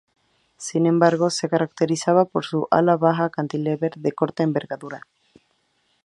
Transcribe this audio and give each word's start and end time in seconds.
Sin 0.57 0.87
embargo, 0.87 1.29
se 1.29 1.47
caracterizaba 1.47 2.25
por 2.25 2.43
su 2.43 2.67
ala 2.71 2.97
baja 2.97 3.29
cantilever 3.29 3.93
de 3.97 4.11
corta 4.13 4.41
envergadura. 4.41 5.03